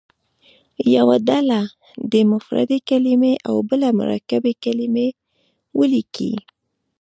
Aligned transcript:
یوه 0.95 1.15
ډله 1.29 1.59
دې 2.11 2.21
مفردې 2.31 2.79
کلمې 2.89 3.33
او 3.47 3.55
بله 3.69 3.87
مرکبې 3.99 4.53
کلمې 4.63 5.07
ولیکي. 5.79 6.33